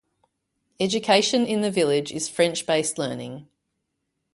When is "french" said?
2.27-2.65